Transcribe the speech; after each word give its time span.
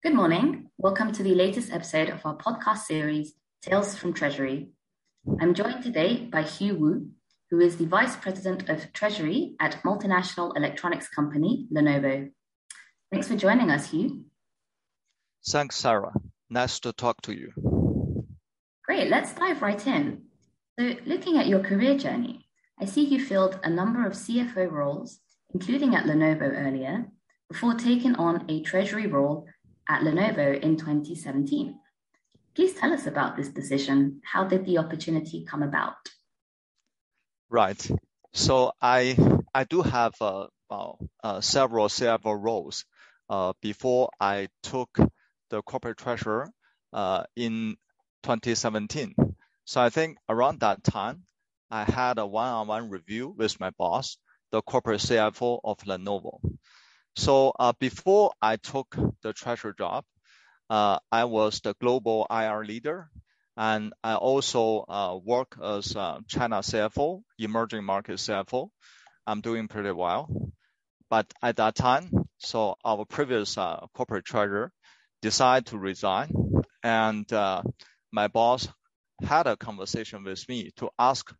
Good 0.00 0.14
morning. 0.14 0.70
Welcome 0.78 1.10
to 1.10 1.24
the 1.24 1.34
latest 1.34 1.72
episode 1.72 2.08
of 2.08 2.24
our 2.24 2.36
podcast 2.36 2.84
series, 2.84 3.32
Tales 3.62 3.96
from 3.96 4.12
Treasury. 4.12 4.68
I'm 5.40 5.54
joined 5.54 5.82
today 5.82 6.24
by 6.24 6.42
Hugh 6.42 6.76
Wu, 6.76 7.08
who 7.50 7.58
is 7.58 7.78
the 7.78 7.86
Vice 7.86 8.14
President 8.14 8.68
of 8.68 8.92
Treasury 8.92 9.56
at 9.58 9.82
multinational 9.82 10.56
electronics 10.56 11.08
company 11.08 11.66
Lenovo. 11.74 12.30
Thanks 13.10 13.26
for 13.26 13.34
joining 13.34 13.72
us, 13.72 13.90
Hugh. 13.90 14.26
Thanks, 15.44 15.74
Sarah. 15.74 16.12
Nice 16.48 16.78
to 16.80 16.92
talk 16.92 17.20
to 17.22 17.32
you. 17.32 17.50
Great. 18.84 19.10
Let's 19.10 19.32
dive 19.32 19.62
right 19.62 19.84
in. 19.84 20.26
So, 20.78 20.94
looking 21.06 21.38
at 21.38 21.48
your 21.48 21.60
career 21.60 21.98
journey, 21.98 22.46
I 22.80 22.84
see 22.84 23.04
you 23.04 23.18
filled 23.18 23.58
a 23.64 23.68
number 23.68 24.06
of 24.06 24.12
CFO 24.12 24.70
roles, 24.70 25.18
including 25.52 25.96
at 25.96 26.04
Lenovo 26.04 26.52
earlier, 26.54 27.08
before 27.50 27.74
taking 27.74 28.14
on 28.14 28.44
a 28.48 28.62
treasury 28.62 29.08
role 29.08 29.48
at 29.88 30.02
Lenovo 30.02 30.60
in 30.60 30.76
2017. 30.76 31.78
Please 32.54 32.74
tell 32.74 32.92
us 32.92 33.06
about 33.06 33.36
this 33.36 33.48
decision. 33.48 34.20
How 34.24 34.44
did 34.44 34.64
the 34.64 34.78
opportunity 34.78 35.44
come 35.44 35.62
about? 35.62 35.96
Right. 37.48 37.90
So 38.32 38.72
I 38.80 39.16
I 39.54 39.64
do 39.64 39.82
have 39.82 40.14
uh, 40.20 40.46
uh, 40.70 41.40
several 41.40 41.88
several 41.88 42.36
roles 42.36 42.84
uh, 43.30 43.52
before 43.62 44.10
I 44.20 44.48
took 44.62 44.98
the 45.50 45.62
corporate 45.62 45.98
treasurer 45.98 46.50
uh, 46.92 47.24
in 47.36 47.76
2017. 48.22 49.14
So 49.64 49.80
I 49.80 49.90
think 49.90 50.18
around 50.28 50.60
that 50.60 50.82
time, 50.84 51.24
I 51.70 51.84
had 51.84 52.18
a 52.18 52.26
one-on-one 52.26 52.90
review 52.90 53.34
with 53.36 53.60
my 53.60 53.70
boss, 53.70 54.16
the 54.50 54.62
corporate 54.62 55.00
CFO 55.00 55.60
of 55.62 55.78
Lenovo. 55.80 56.40
So 57.18 57.52
uh, 57.58 57.74
before 57.78 58.32
I 58.40 58.56
took 58.56 58.96
the 59.22 59.34
treasurer 59.34 59.74
job, 59.74 60.06
uh, 60.70 60.98
I 61.12 61.24
was 61.24 61.60
the 61.60 61.74
global 61.80 62.26
IR 62.30 62.64
leader, 62.64 63.10
and 63.56 63.92
I 64.04 64.14
also 64.16 64.84
uh, 64.88 65.18
work 65.22 65.58
as 65.62 65.92
China 66.28 66.62
CFO, 66.62 67.22
emerging 67.38 67.84
market 67.84 68.20
CFO. 68.20 68.72
I'm 69.26 69.42
doing 69.42 69.68
pretty 69.68 69.90
well. 69.92 70.30
But 71.10 71.32
at 71.42 71.56
that 71.56 71.74
time, 71.76 72.10
so 72.38 72.76
our 72.84 73.04
previous 73.04 73.58
uh, 73.58 73.86
corporate 73.94 74.24
treasurer 74.24 74.72
decided 75.22 75.66
to 75.66 75.78
resign, 75.78 76.32
and 76.82 77.30
uh, 77.32 77.62
my 78.12 78.28
boss 78.28 78.68
had 79.22 79.46
a 79.46 79.56
conversation 79.56 80.24
with 80.24 80.48
me 80.48 80.70
to 80.76 80.90
ask 80.98 81.34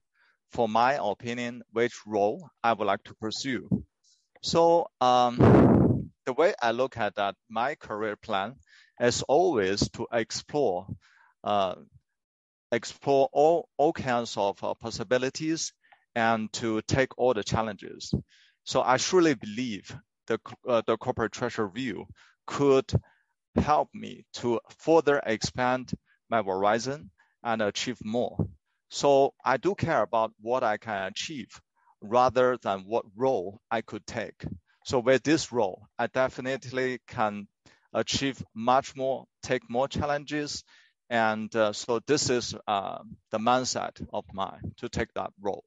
for 0.53 0.69
my 0.69 0.99
opinion 1.01 1.63
which 1.73 1.95
role 2.07 2.51
I 2.65 2.75
would 2.75 2.87
like 2.87 3.05
to 3.05 3.15
pursue. 3.17 3.78
So 4.43 4.89
um, 5.01 6.11
the 6.27 6.33
way 6.33 6.55
I 6.61 6.73
look 6.73 6.97
at 6.97 7.17
that, 7.17 7.37
my 7.49 7.75
career 7.75 8.17
plan 8.17 8.57
is 9.01 9.23
always 9.23 9.89
to 9.91 10.07
explore, 10.13 10.87
uh, 11.45 11.75
explore 12.73 13.29
all 13.33 13.69
all 13.77 13.93
kinds 13.93 14.37
of 14.37 14.63
uh, 14.63 14.75
possibilities 14.75 15.73
and 16.15 16.53
to 16.55 16.83
take 16.83 17.17
all 17.19 17.35
the 17.35 17.45
challenges. 17.45 18.15
So 18.65 18.83
I 18.85 18.99
truly 18.99 19.35
believe 19.35 19.97
the 20.27 20.39
uh, 20.69 20.83
the 20.87 20.97
corporate 20.97 21.33
treasury 21.33 21.71
view 21.75 22.07
could 22.47 22.91
help 23.57 23.91
me 23.95 24.25
to 24.35 24.61
further 24.79 25.21
expand 25.25 25.93
my 26.31 26.43
horizon 26.43 27.11
and 27.43 27.63
achieve 27.63 27.99
more. 28.05 28.37
So 28.91 29.35
I 29.45 29.57
do 29.59 29.75
care 29.75 30.03
about 30.03 30.33
what 30.41 30.63
I 30.65 30.77
can 30.79 31.09
achieve 31.09 31.51
rather 32.01 32.57
than 32.63 32.81
what 32.81 33.05
role 33.17 33.61
I 33.71 33.81
could 33.81 34.07
take. 34.07 34.45
So 34.85 35.01
with 35.01 35.23
this 35.23 35.53
role, 35.53 35.87
I 35.99 36.07
definitely 36.07 37.01
can 37.07 37.47
achieve 37.93 38.43
much 38.55 38.97
more, 38.97 39.27
take 39.43 39.69
more 39.69 39.89
challenges. 39.89 40.65
And 41.11 41.55
uh, 41.55 41.73
so 41.73 42.01
this 42.07 42.31
is 42.31 42.55
uh, 42.67 42.99
the 43.31 43.39
mindset 43.39 44.07
of 44.13 44.25
mine 44.33 44.73
to 44.79 44.89
take 44.89 45.13
that 45.15 45.31
role. 45.41 45.65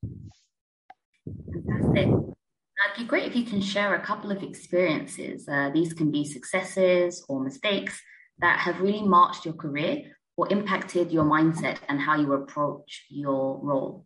Fantastic. 1.53 2.07
It'd 2.07 2.97
be 2.97 3.03
great 3.05 3.27
if 3.27 3.35
you 3.35 3.43
can 3.43 3.61
share 3.61 3.93
a 3.95 4.01
couple 4.01 4.31
of 4.31 4.41
experiences. 4.41 5.47
Uh, 5.47 5.69
these 5.71 5.93
can 5.93 6.11
be 6.11 6.25
successes 6.25 7.23
or 7.29 7.43
mistakes 7.43 8.01
that 8.39 8.59
have 8.59 8.81
really 8.81 9.03
marked 9.03 9.45
your 9.45 9.53
career 9.53 10.03
or 10.35 10.51
impacted 10.51 11.11
your 11.11 11.25
mindset 11.25 11.77
and 11.87 11.99
how 11.99 12.19
you 12.19 12.33
approach 12.33 13.05
your 13.09 13.59
role. 13.61 14.05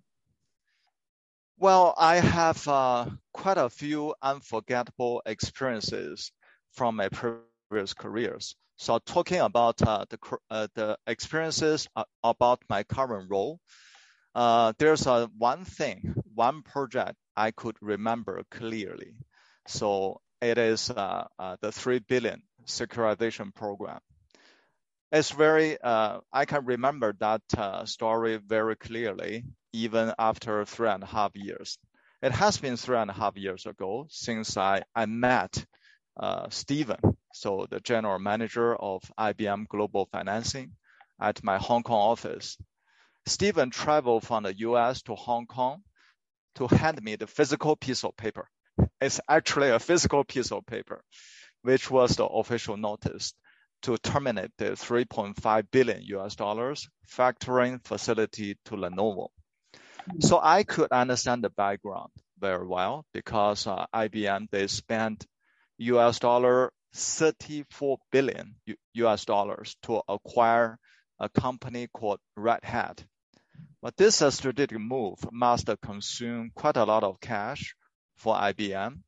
Well, 1.58 1.94
I 1.98 2.16
have 2.18 2.68
uh, 2.68 3.10
quite 3.34 3.58
a 3.58 3.70
few 3.70 4.16
unforgettable 4.22 5.22
experiences 5.26 6.32
from 6.74 6.98
my 6.98 7.10
previous 7.10 7.94
careers. 7.94 8.56
So 8.78 9.00
talking 9.00 9.40
about 9.40 9.82
uh, 9.82 10.06
the 10.10 10.20
uh, 10.50 10.68
the 10.76 10.98
experiences 11.08 11.88
about 12.24 12.62
my 12.70 12.84
current 12.84 13.30
role, 13.30 13.60
uh, 14.36 14.74
there's 14.78 15.06
a 15.08 15.30
one 15.38 15.64
thing, 15.64 16.16
one 16.34 16.62
project 16.64 17.16
I 17.36 17.52
could 17.52 17.78
remember 17.82 18.44
clearly. 18.52 19.16
So 19.68 20.22
it 20.42 20.58
is 20.58 20.90
uh, 20.90 21.28
uh, 21.40 21.56
the 21.62 21.72
three 21.72 22.00
billion 22.00 22.44
securitization 22.66 23.54
program. 23.56 24.00
It's 25.12 25.32
very 25.32 25.78
I 25.84 26.46
can 26.48 26.66
remember 26.66 27.14
that 27.20 27.88
story 27.88 28.38
very 28.38 28.76
clearly 28.76 29.46
even 29.76 30.14
after 30.18 30.64
three 30.64 30.88
and 30.88 31.04
a 31.04 31.06
half 31.06 31.36
years. 31.36 31.78
It 32.22 32.32
has 32.32 32.58
been 32.58 32.78
three 32.78 32.98
and 32.98 33.12
a 33.12 33.14
half 33.14 33.36
years 33.36 33.66
ago 33.66 34.08
since 34.10 34.56
I, 34.56 34.84
I 34.96 35.06
met 35.06 35.66
uh, 36.18 36.48
Stephen, 36.50 37.18
so 37.34 37.68
the 37.70 37.82
general 37.82 38.18
manager 38.18 38.74
of 38.74 39.04
IBM 39.20 39.68
Global 39.68 40.08
Financing 40.12 40.72
at 41.20 41.44
my 41.44 41.58
Hong 41.58 41.84
Kong 41.84 42.12
office. 42.12 42.58
Stephen 43.26 43.70
traveled 43.70 44.26
from 44.26 44.44
the 44.44 44.58
US 44.60 45.02
to 45.04 45.16
Hong 45.16 45.46
Kong 45.46 45.84
to 46.56 46.68
hand 46.68 47.02
me 47.04 47.18
the 47.18 47.28
physical 47.28 47.76
piece 47.76 48.06
of 48.06 48.16
paper. 48.16 48.48
It's 49.02 49.20
actually 49.28 49.72
a 49.72 49.80
physical 49.80 50.24
piece 50.24 50.54
of 50.54 50.66
paper, 50.66 51.04
which 51.64 51.92
was 51.92 52.16
the 52.16 52.26
official 52.26 52.78
notice 52.78 53.34
to 53.82 53.98
terminate 53.98 54.52
the 54.58 54.72
3.5 54.72 55.66
billion 55.70 56.02
US 56.04 56.36
dollars 56.36 56.88
factoring 57.10 57.86
facility 57.86 58.58
to 58.66 58.76
Lenovo. 58.76 59.28
So 60.20 60.40
I 60.42 60.64
could 60.64 60.92
understand 60.92 61.44
the 61.44 61.50
background 61.50 62.12
very 62.40 62.66
well 62.68 63.06
because 63.14 63.68
uh, 63.68 63.86
IBM 63.94 64.50
they 64.52 64.68
spent 64.68 65.26
US 65.78 66.20
dollar 66.20 66.72
34 66.94 67.98
billion 68.12 68.56
US 68.94 69.26
dollars 69.26 69.76
to 69.84 70.02
acquire 70.08 70.78
a 71.20 71.30
company 71.30 71.88
called 71.88 72.20
Red 72.36 72.64
Hat. 72.64 73.04
But 73.82 73.98
this 73.98 74.16
strategic 74.16 74.80
move 74.80 75.20
must 75.32 75.70
consume 75.82 76.52
quite 76.56 76.78
a 76.78 76.86
lot 76.86 77.04
of 77.04 77.20
cash 77.20 77.76
for 78.16 78.36
IBM. 78.36 79.02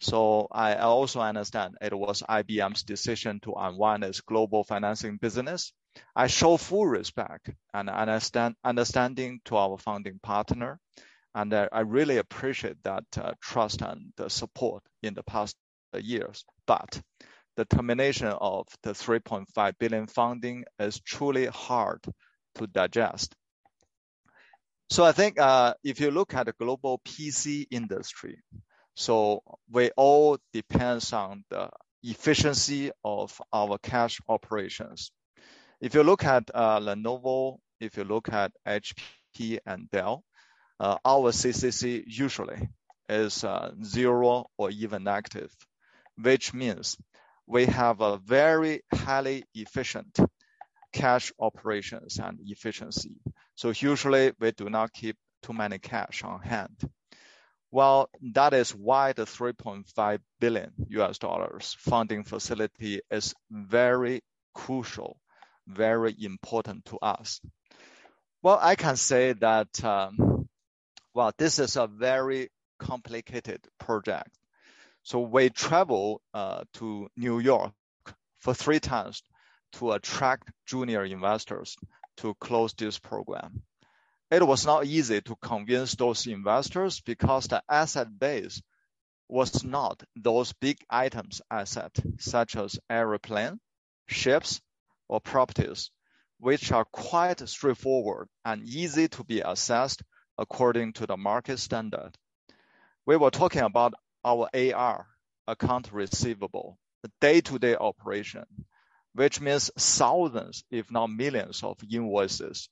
So 0.00 0.48
I 0.50 0.76
also 0.76 1.20
understand 1.20 1.76
it 1.80 1.94
was 1.94 2.22
IBM's 2.22 2.82
decision 2.82 3.40
to 3.40 3.54
unwind 3.54 4.04
its 4.04 4.20
global 4.20 4.64
financing 4.64 5.16
business 5.16 5.72
I 6.16 6.26
show 6.26 6.56
full 6.56 6.86
respect 6.86 7.50
and 7.72 7.88
understand, 7.90 8.56
understanding 8.64 9.40
to 9.46 9.56
our 9.56 9.78
founding 9.78 10.18
partner. 10.22 10.78
And 11.34 11.52
I 11.52 11.80
really 11.80 12.18
appreciate 12.18 12.82
that 12.84 13.04
uh, 13.18 13.32
trust 13.40 13.82
and 13.82 14.12
the 14.16 14.30
support 14.30 14.84
in 15.02 15.14
the 15.14 15.24
past 15.24 15.56
years. 15.98 16.44
But 16.66 17.00
the 17.56 17.64
termination 17.64 18.28
of 18.28 18.66
the 18.82 18.90
3.5 18.90 19.72
billion 19.78 20.06
funding 20.06 20.64
is 20.78 21.00
truly 21.00 21.46
hard 21.46 22.00
to 22.56 22.66
digest. 22.66 23.34
So 24.90 25.04
I 25.04 25.12
think 25.12 25.40
uh, 25.40 25.74
if 25.82 26.00
you 26.00 26.10
look 26.10 26.34
at 26.34 26.46
the 26.46 26.52
global 26.52 27.00
PC 27.04 27.66
industry, 27.70 28.42
so 28.94 29.42
we 29.70 29.90
all 29.96 30.38
depends 30.52 31.12
on 31.12 31.44
the 31.50 31.70
efficiency 32.02 32.90
of 33.02 33.40
our 33.52 33.78
cash 33.78 34.20
operations. 34.28 35.10
If 35.84 35.92
you 35.94 36.02
look 36.02 36.24
at 36.24 36.50
uh, 36.54 36.80
Lenovo, 36.80 37.58
if 37.78 37.98
you 37.98 38.04
look 38.04 38.32
at 38.32 38.52
HP 38.66 39.58
and 39.66 39.90
Dell, 39.90 40.24
uh, 40.80 40.96
our 41.04 41.30
CCC 41.30 42.04
usually 42.06 42.70
is 43.06 43.44
uh, 43.44 43.74
zero 43.84 44.46
or 44.56 44.70
even 44.70 45.04
negative, 45.04 45.54
which 46.16 46.54
means 46.54 46.96
we 47.46 47.66
have 47.66 48.00
a 48.00 48.16
very 48.16 48.80
highly 48.94 49.44
efficient 49.54 50.18
cash 50.94 51.30
operations 51.38 52.18
and 52.18 52.38
efficiency. 52.46 53.20
So 53.54 53.68
usually 53.68 54.32
we 54.40 54.52
do 54.52 54.70
not 54.70 54.90
keep 54.90 55.18
too 55.42 55.52
many 55.52 55.78
cash 55.80 56.24
on 56.24 56.40
hand. 56.40 56.80
Well, 57.70 58.08
that 58.32 58.54
is 58.54 58.74
why 58.74 59.12
the 59.12 59.26
3.5 59.26 60.20
billion 60.40 60.72
US 60.88 61.18
dollars 61.18 61.76
funding 61.78 62.24
facility 62.24 63.02
is 63.10 63.34
very 63.50 64.22
crucial 64.54 65.18
very 65.66 66.14
important 66.20 66.84
to 66.86 66.98
us? 66.98 67.40
Well, 68.42 68.58
I 68.60 68.74
can 68.74 68.96
say 68.96 69.32
that, 69.34 69.84
um, 69.84 70.48
well, 71.14 71.32
this 71.38 71.58
is 71.58 71.76
a 71.76 71.86
very 71.86 72.50
complicated 72.78 73.66
project. 73.78 74.30
So 75.02 75.20
we 75.20 75.50
travel 75.50 76.20
uh, 76.32 76.64
to 76.74 77.08
New 77.16 77.38
York 77.38 77.72
for 78.40 78.54
three 78.54 78.80
times 78.80 79.22
to 79.74 79.92
attract 79.92 80.50
junior 80.66 81.04
investors 81.04 81.76
to 82.18 82.34
close 82.34 82.72
this 82.74 82.98
program. 82.98 83.62
It 84.30 84.46
was 84.46 84.66
not 84.66 84.86
easy 84.86 85.20
to 85.22 85.36
convince 85.36 85.94
those 85.94 86.26
investors 86.26 87.00
because 87.00 87.48
the 87.48 87.62
asset 87.68 88.18
base 88.18 88.62
was 89.28 89.64
not 89.64 90.02
those 90.16 90.52
big 90.52 90.78
items 90.88 91.40
asset, 91.50 91.92
such 92.18 92.56
as 92.56 92.78
airplane, 92.90 93.58
ships, 94.06 94.60
or 95.14 95.20
properties, 95.20 95.92
which 96.40 96.72
are 96.72 96.84
quite 96.84 97.48
straightforward 97.48 98.28
and 98.44 98.64
easy 98.64 99.06
to 99.06 99.22
be 99.22 99.40
assessed 99.40 100.02
according 100.36 100.92
to 100.94 101.06
the 101.06 101.16
market 101.16 101.58
standard. 101.58 102.10
We 103.06 103.16
were 103.16 103.30
talking 103.30 103.62
about 103.62 103.94
our 104.24 104.48
AR, 104.52 105.06
account 105.46 105.92
receivable, 105.92 106.78
the 107.02 107.12
day-to-day 107.20 107.76
operation, 107.76 108.44
which 109.14 109.40
means 109.40 109.70
thousands, 109.78 110.64
if 110.68 110.90
not 110.90 111.10
millions, 111.10 111.62
of 111.62 111.78
invoices 111.88 112.68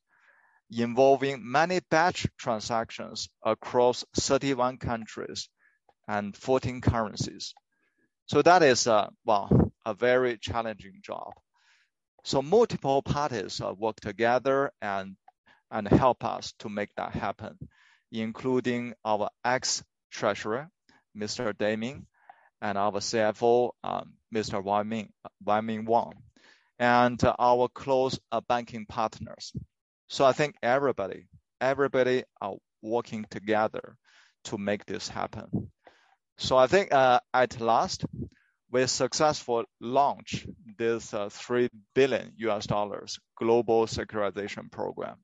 involving 0.70 1.38
many 1.48 1.80
batch 1.90 2.26
transactions 2.38 3.28
across 3.44 4.04
31 4.16 4.78
countries 4.78 5.48
and 6.08 6.36
14 6.36 6.80
currencies. 6.80 7.54
So 8.26 8.42
that 8.42 8.62
is, 8.62 8.86
uh, 8.86 9.10
well, 9.24 9.72
a 9.84 9.94
very 9.94 10.38
challenging 10.38 11.00
job. 11.02 11.34
So 12.24 12.42
multiple 12.42 13.02
parties 13.02 13.60
uh, 13.60 13.72
work 13.76 14.00
together 14.00 14.72
and 14.80 15.16
and 15.70 15.88
help 15.88 16.24
us 16.24 16.52
to 16.58 16.69
make 16.69 16.94
that 16.96 17.12
happen, 17.12 17.56
including 18.10 18.94
our 19.04 19.30
ex-treasurer, 19.42 20.69
Mr. 21.16 21.54
Daming, 21.54 22.04
and 22.60 22.76
our 22.76 22.92
CFO, 22.92 23.70
Mr. 24.34 24.54
Um, 24.54 24.64
Wai 25.44 25.60
Ming 25.62 25.84
Wong, 25.86 26.12
and 26.78 27.19
our 27.38 27.69
close 27.69 28.20
uh, 28.30 28.42
banking 28.42 28.84
partners. 28.84 29.52
So 30.08 30.26
I 30.26 30.32
think 30.32 30.56
everybody 30.62 31.26
everybody 31.62 32.24
are 32.40 32.56
working 32.82 33.24
together 33.30 33.96
to 34.44 34.58
make 34.58 34.84
this 34.84 35.08
happen. 35.08 35.70
So 36.36 36.56
I 36.56 36.66
think, 36.66 36.92
uh, 36.92 37.20
at 37.32 37.60
last, 37.60 38.04
we 38.70 38.86
successfully 38.86 39.64
launch 39.80 40.44
this 40.76 41.12
$3 41.12 41.70
billion 41.94 42.32
US 42.38 42.66
dollars 42.66 43.18
global 43.36 43.86
securitization 43.86 44.70
program. 44.70 45.16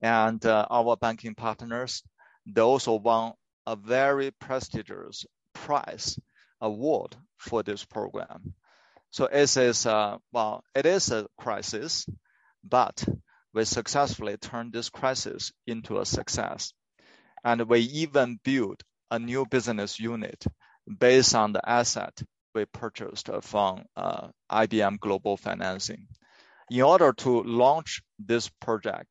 And 0.00 0.44
uh, 0.46 0.66
our 0.70 0.96
banking 0.96 1.34
partners, 1.34 2.02
they 2.46 2.60
also 2.60 2.94
won 2.94 3.32
a 3.66 3.76
very 3.76 4.30
prestigious 4.30 5.26
prize 5.54 6.18
award 6.60 7.16
for 7.36 7.62
this 7.62 7.84
program. 7.84 8.54
So 9.10 9.24
it 9.24 9.56
is, 9.56 9.86
uh, 9.86 10.18
well, 10.32 10.62
it 10.74 10.86
is 10.86 11.10
a 11.10 11.26
crisis, 11.38 12.06
but 12.62 13.04
we 13.54 13.64
successfully 13.64 14.36
turned 14.36 14.72
this 14.72 14.90
crisis 14.90 15.52
into 15.66 15.98
a 15.98 16.06
success. 16.06 16.72
And 17.44 17.68
we 17.68 17.80
even 17.80 18.38
built 18.44 18.82
a 19.10 19.18
new 19.18 19.46
business 19.46 19.98
unit 19.98 20.44
based 20.98 21.34
on 21.34 21.52
the 21.52 21.68
asset 21.68 22.22
we 22.54 22.64
purchased 22.66 23.30
from 23.42 23.84
uh, 23.96 24.28
IBM 24.50 25.00
Global 25.00 25.36
Financing. 25.36 26.06
In 26.70 26.82
order 26.82 27.12
to 27.12 27.42
launch 27.42 28.02
this 28.18 28.48
project, 28.48 29.08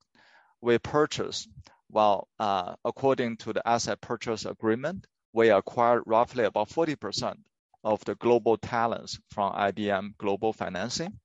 we 0.61 0.77
purchased, 0.77 1.49
well, 1.89 2.27
uh, 2.39 2.75
according 2.83 3.37
to 3.37 3.53
the 3.53 3.67
asset 3.67 4.01
purchase 4.01 4.45
agreement, 4.45 5.05
we 5.33 5.49
acquired 5.49 6.03
roughly 6.05 6.43
about 6.43 6.69
40% 6.69 7.37
of 7.83 8.03
the 8.05 8.15
global 8.15 8.57
talents 8.57 9.19
from 9.31 9.53
IBM 9.53 10.17
Global 10.17 10.53
Financing. 10.53 11.19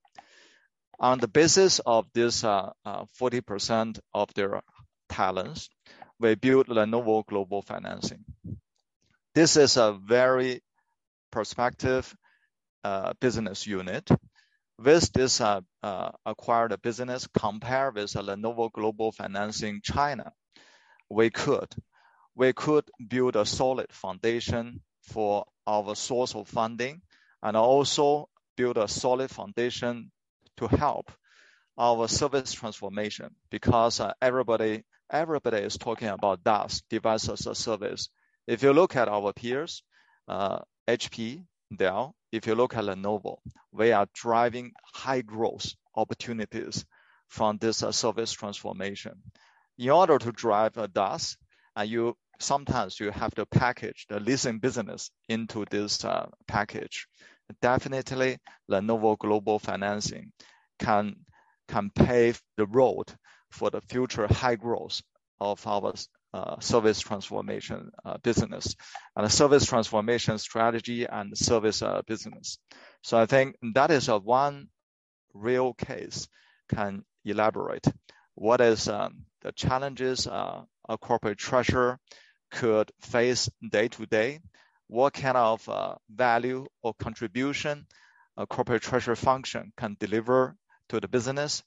On 1.00 1.19
the 1.19 1.29
basis 1.29 1.81
of 1.81 2.06
this 2.15 2.44
uh, 2.44 2.70
40% 2.87 3.99
of 4.15 4.32
their 4.35 4.62
talents, 5.08 5.69
we 6.20 6.35
built 6.37 6.69
Lenovo 6.69 7.26
Global 7.26 7.62
Financing. 7.62 8.25
This 9.35 9.56
is 9.56 9.76
a 9.76 9.93
very 9.93 10.62
prospective 11.32 12.14
uh, 12.84 13.14
business 13.20 13.67
unit. 13.67 14.08
With 14.79 15.12
this 15.12 15.40
uh, 15.40 15.61
uh, 15.82 16.11
acquired 16.25 16.81
business 16.82 17.26
compared 17.38 17.94
with 17.94 18.12
Lenovo 18.12 18.70
Global 18.73 19.12
Financing 19.12 19.81
China, 19.82 20.32
we 21.08 21.31
could 21.31 21.69
we 22.34 22.52
could 22.52 22.84
build 23.08 23.37
a 23.37 23.44
solid 23.44 23.93
foundation 23.93 24.81
for 25.02 25.44
our 25.67 25.94
source 25.94 26.34
of 26.34 26.49
funding 26.49 27.02
and 27.43 27.56
also 27.56 28.29
build 28.56 28.79
a 28.79 28.88
solid 28.88 29.31
foundation 29.31 30.11
to 30.56 30.67
help 30.67 31.12
our 31.79 32.08
service 32.08 32.52
transformation 32.52 33.34
because 33.50 34.00
everybody 34.20 34.82
everybody 35.11 35.58
is 35.58 35.76
talking 35.76 36.08
about 36.08 36.43
DaaS, 36.43 36.82
Device 36.88 37.29
as 37.29 37.46
a 37.46 37.55
Service. 37.55 38.08
If 38.46 38.62
you 38.62 38.73
look 38.73 38.96
at 38.96 39.08
our 39.08 39.32
peers, 39.32 39.82
HP, 40.88 41.44
Dell, 41.75 42.14
if 42.32 42.46
you 42.46 42.55
look 42.55 42.75
at 42.75 42.84
Lenovo, 42.84 43.38
we 43.73 43.93
are 43.93 44.06
driving 44.14 44.73
high 44.82 45.23
growth 45.23 45.75
opportunities 45.94 46.84
from 47.29 47.58
this 47.58 47.82
uh, 47.82 47.93
service 47.93 48.32
transformation. 48.32 49.23
In 49.79 49.90
order 49.90 50.19
to 50.19 50.32
drive 50.32 50.76
a 50.76 50.88
uh, 51.76 51.82
you 51.82 52.17
sometimes 52.38 52.99
you 53.00 53.11
have 53.11 53.34
to 53.37 53.46
package 53.46 54.06
the 54.08 54.20
leasing 54.20 54.58
business 54.58 55.11
into 55.29 55.64
this 55.70 56.05
uh, 56.05 56.29
package. 56.46 57.06
Definitely, 57.61 58.38
Lenovo 58.70 59.17
Global 59.19 59.58
Financing 59.58 60.32
can 60.79 61.90
pave 61.94 62.43
the 62.56 62.67
road 62.67 63.06
for 63.50 63.70
the 63.70 63.81
future 63.81 64.26
high 64.26 64.56
growth 64.56 65.00
of 65.40 65.67
our 65.67 65.93
Uh, 66.34 66.58
service 66.61 66.99
transformation 66.99 67.90
uh, 68.06 68.17
business 68.23 68.75
and 69.14 69.26
a 69.26 69.29
service 69.29 69.67
transformation 69.67 70.38
strategy 70.38 71.05
and 71.05 71.37
service 71.37 71.82
uh, 71.82 72.00
business. 72.06 72.58
So 73.02 73.19
I 73.19 73.26
think 73.26 73.56
that 73.75 73.90
is 73.90 74.08
a 74.08 74.17
one 74.17 74.69
real 75.34 75.75
case 75.75 76.29
can 76.75 77.05
elaborate. 77.26 77.87
What 78.34 78.62
is 78.62 78.88
um, 78.88 79.26
the 79.43 79.52
challenges 79.52 80.26
a 80.26 80.64
corporate 80.99 81.37
treasurer 81.37 81.99
could 82.50 82.90
face 83.02 83.50
day 83.70 83.88
to 83.88 84.06
day, 84.06 84.40
what 84.88 85.12
kind 85.12 85.37
of 85.37 85.69
value 86.08 86.64
or 86.82 86.94
contribution 86.94 87.87
a 88.38 88.46
corporate 88.46 88.82
treasurer 88.82 89.17
function 89.17 89.73
can 89.76 89.96
deliver 90.00 90.56
to 90.89 90.98
the 90.98 91.08
business, 91.08 91.62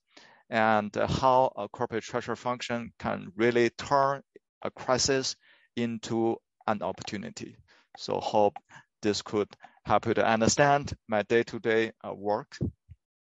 and 0.50 0.96
how 0.96 1.52
a 1.56 1.68
corporate 1.70 2.04
treasurer 2.04 2.36
function 2.36 2.94
can 2.98 3.32
really 3.36 3.70
turn 3.70 4.24
a 4.66 4.72
crisis 4.72 5.36
into 5.76 6.38
an 6.68 6.82
opportunity. 6.82 7.56
So 7.98 8.20
hope 8.20 8.58
this 9.02 9.22
could 9.22 9.48
help 9.86 10.08
you 10.08 10.14
to 10.16 10.26
understand 10.26 10.94
my 11.08 11.22
day-to-day 11.24 11.92
uh, 12.04 12.14
work. 12.14 12.58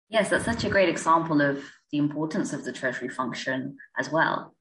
Yes, 0.09 0.29
that's 0.29 0.45
such 0.45 0.63
a 0.63 0.69
great 0.69 0.89
example 0.89 1.41
of 1.41 1.63
the 1.91 1.97
importance 1.97 2.53
of 2.53 2.63
the 2.63 2.71
treasury 2.71 3.09
function 3.09 3.77
as 3.97 4.11
well. 4.11 4.55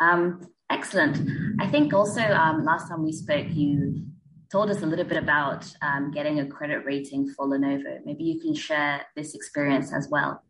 Um, 0.00 0.40
excellent. 0.68 1.16
I 1.60 1.66
think 1.66 1.94
also, 1.94 2.20
um, 2.20 2.64
last 2.64 2.88
time 2.88 3.02
we 3.02 3.12
spoke, 3.12 3.46
you 3.50 4.04
told 4.52 4.70
us 4.70 4.82
a 4.82 4.86
little 4.86 5.04
bit 5.06 5.16
about 5.16 5.66
um, 5.80 6.10
getting 6.10 6.40
a 6.40 6.46
credit 6.46 6.84
rating 6.84 7.28
for 7.34 7.46
Lenovo. 7.46 8.00
Maybe 8.04 8.24
you 8.24 8.40
can 8.40 8.54
share 8.54 9.06
this 9.16 9.34
experience 9.34 9.92
as 9.92 10.08
well. 10.10 10.42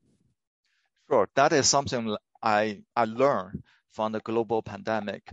Sure. 1.09 1.29
That 1.37 1.53
is 1.53 1.69
something 1.69 2.17
I 2.45 2.83
I 2.95 3.07
learned 3.07 3.63
from 3.93 4.13
the 4.13 4.21
global 4.21 4.63
pandemic. 4.63 5.33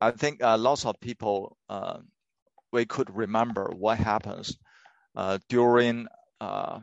I 0.00 0.10
think 0.10 0.42
uh, 0.42 0.58
lots 0.58 0.84
of 0.84 1.00
people 1.00 1.56
um, 1.70 2.08
we 2.70 2.84
could 2.84 3.08
remember 3.16 3.72
what 3.74 3.98
happens 3.98 4.58
uh, 5.16 5.38
uh, 5.50 6.80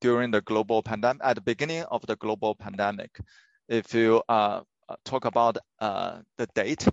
during 0.00 0.30
the 0.30 0.42
global 0.44 0.82
pandemic. 0.82 1.22
At 1.24 1.34
the 1.34 1.40
beginning 1.40 1.82
of 1.82 2.06
the 2.06 2.14
global 2.16 2.54
pandemic, 2.54 3.18
if 3.68 3.92
you 3.94 4.22
talk 5.04 5.24
about 5.24 5.58
the 5.88 6.48
date, 6.54 6.86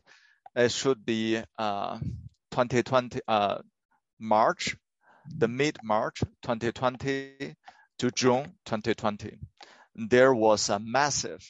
it 0.55 0.71
should 0.71 1.05
be 1.05 1.43
2020 1.59 3.19
March, 4.19 4.75
the 5.37 5.47
mid-March 5.47 6.19
2020 6.41 7.55
to 7.99 8.11
June 8.11 8.53
2020. 8.65 9.37
There 9.95 10.33
was 10.33 10.69
a 10.69 10.79
massive 10.79 11.45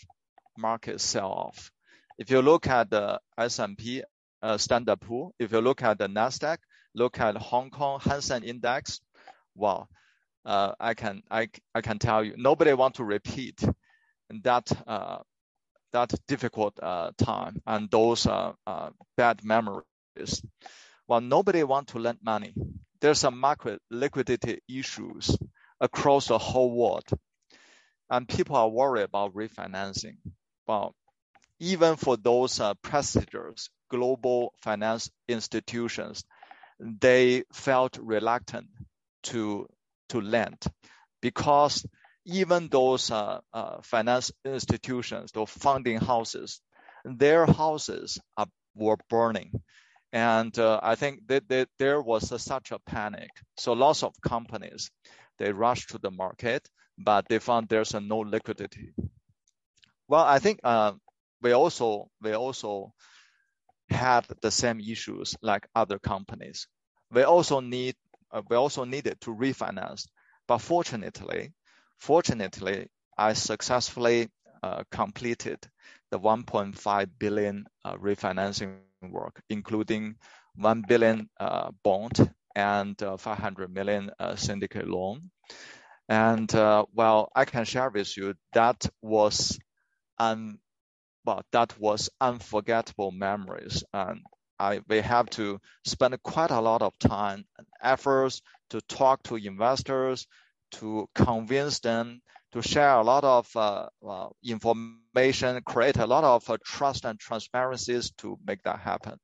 market 0.59 1.01
sell-off. 1.01 1.71
If 2.17 2.29
you 2.29 2.41
look 2.41 2.67
at 2.67 2.89
the 2.89 3.19
S&P 3.37 4.03
uh, 4.41 4.57
Standard 4.57 5.01
Poor's, 5.01 5.33
if 5.39 5.51
you 5.51 5.61
look 5.61 5.81
at 5.83 5.97
the 5.97 6.07
Nasdaq, 6.07 6.57
look 6.93 7.19
at 7.19 7.35
Hong 7.37 7.69
Kong 7.69 7.99
Hang 8.01 8.21
Seng 8.21 8.43
Index, 8.43 8.99
wow, 9.55 9.87
uh, 10.45 10.73
I 10.79 10.93
can 10.93 11.21
I 11.29 11.49
I 11.75 11.81
can 11.81 11.99
tell 11.99 12.23
you, 12.23 12.35
nobody 12.37 12.73
want 12.73 12.95
to 12.95 13.03
repeat 13.03 13.63
that 14.43 14.71
uh, 14.87 15.19
difficult 16.27 16.75
time 16.77 17.61
and 17.65 17.89
those 17.89 18.27
bad 19.17 19.43
memories. 19.43 20.41
well, 21.07 21.21
nobody 21.21 21.63
want 21.63 21.87
to 21.89 21.99
lend 21.99 22.19
money. 22.21 22.53
There's 23.01 23.23
a 23.23 23.31
market 23.31 23.81
liquidity 23.89 24.59
issues 24.67 25.37
across 25.79 26.27
the 26.27 26.37
whole 26.37 26.71
world, 26.71 27.07
and 28.09 28.27
people 28.27 28.55
are 28.55 28.69
worried 28.69 29.03
about 29.03 29.33
refinancing. 29.33 30.17
Well, 30.69 30.93
even 31.59 31.95
for 31.95 32.15
those 32.15 32.59
uh, 32.59 32.75
prestigious 32.75 33.69
global 33.89 34.53
finance 34.61 35.09
institutions, 35.27 36.23
they 36.79 37.43
felt 37.53 37.97
reluctant 37.97 38.67
to 39.23 39.67
to 40.09 40.21
lend 40.21 40.63
because 41.21 41.87
even 42.25 42.69
those 42.69 43.09
uh, 43.09 43.41
uh, 43.51 43.81
finance 43.81 44.31
institutions, 44.45 45.31
those 45.31 45.49
funding 45.49 45.97
houses, 45.99 46.61
their 47.03 47.47
houses 47.47 48.19
are, 48.37 48.47
were 48.75 48.97
burning. 49.09 49.51
And 50.13 50.57
uh, 50.59 50.79
I 50.83 50.95
think 50.95 51.27
that, 51.29 51.49
that 51.49 51.69
there 51.79 52.01
was 52.01 52.31
a, 52.31 52.37
such 52.39 52.71
a 52.71 52.79
panic. 52.79 53.31
So 53.57 53.73
lots 53.73 54.03
of 54.03 54.13
companies, 54.21 54.91
they 55.39 55.51
rushed 55.51 55.89
to 55.91 55.97
the 55.97 56.11
market, 56.11 56.69
but 56.97 57.27
they 57.27 57.39
found 57.39 57.69
there's 57.69 57.95
no 57.95 58.19
liquidity. 58.19 58.93
Well, 60.09 60.25
I 60.25 60.39
think 60.39 60.59
uh, 60.63 60.93
we 61.41 61.53
also 61.53 62.09
we 62.21 62.33
also 62.33 62.93
had 63.89 64.25
the 64.41 64.51
same 64.51 64.79
issues 64.79 65.35
like 65.41 65.67
other 65.75 65.99
companies. 65.99 66.67
We 67.11 67.23
also 67.23 67.59
need 67.61 67.95
uh, 68.31 68.41
we 68.49 68.55
also 68.57 68.85
needed 68.85 69.19
to 69.21 69.31
refinance, 69.35 70.07
but 70.47 70.59
fortunately, 70.59 71.53
fortunately, 71.99 72.89
I 73.17 73.33
successfully 73.33 74.29
uh, 74.63 74.83
completed 74.91 75.59
the 76.11 76.19
1.5 76.19 77.09
billion 77.19 77.65
uh, 77.85 77.95
refinancing 77.97 78.79
work, 79.01 79.41
including 79.49 80.15
1 80.55 80.83
billion 80.87 81.29
uh, 81.39 81.71
bond 81.83 82.33
and 82.55 83.01
uh, 83.03 83.17
500 83.17 83.73
million 83.73 84.11
syndicate 84.35 84.87
loan. 84.87 85.31
And 86.09 86.51
well, 86.93 87.31
I 87.35 87.45
can 87.45 87.65
share 87.65 87.89
with 87.89 88.17
you 88.17 88.35
that 88.53 88.85
was 89.01 89.59
un 90.19 90.59
well, 91.25 91.43
that 91.51 91.79
was 91.79 92.09
unforgettable 92.21 93.11
memories. 93.11 93.83
And 93.93 94.21
I, 94.59 94.81
we 94.87 95.01
have 95.01 95.29
to 95.31 95.59
spend 95.85 96.21
quite 96.23 96.51
a 96.51 96.61
lot 96.61 96.81
of 96.81 96.97
time 96.99 97.45
and 97.57 97.67
efforts 97.81 98.41
to 98.71 98.81
talk 98.81 99.23
to 99.23 99.35
investors, 99.35 100.27
to 100.73 101.07
convince 101.15 101.79
them, 101.79 102.21
to 102.53 102.61
share 102.61 102.95
a 102.95 103.03
lot 103.03 103.23
of 103.23 103.47
uh, 103.55 103.89
information, 104.43 105.61
create 105.63 105.97
a 105.97 106.07
lot 106.07 106.23
of 106.23 106.49
uh, 106.49 106.57
trust 106.65 107.05
and 107.05 107.19
transparencies 107.19 108.11
to 108.17 108.37
make 108.45 108.63
that 108.63 108.79
happen. 108.79 109.19